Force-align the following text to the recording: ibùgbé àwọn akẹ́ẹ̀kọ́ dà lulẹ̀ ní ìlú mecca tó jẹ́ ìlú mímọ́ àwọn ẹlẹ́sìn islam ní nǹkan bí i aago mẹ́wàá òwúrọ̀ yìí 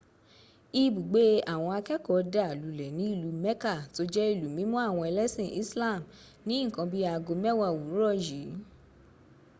ibùgbé 0.83 1.23
àwọn 1.53 1.71
akẹ́ẹ̀kọ́ 1.79 2.17
dà 2.33 2.45
lulẹ̀ 2.61 2.93
ní 2.97 3.03
ìlú 3.13 3.29
mecca 3.43 3.73
tó 3.93 4.01
jẹ́ 4.13 4.29
ìlú 4.33 4.47
mímọ́ 4.57 4.81
àwọn 4.89 5.05
ẹlẹ́sìn 5.11 5.53
islam 5.63 6.01
ní 6.47 6.55
nǹkan 6.65 6.85
bí 6.91 6.99
i 7.03 7.07
aago 7.11 7.33
mẹ́wàá 7.43 7.71
òwúrọ̀ 7.75 8.13
yìí 8.25 8.51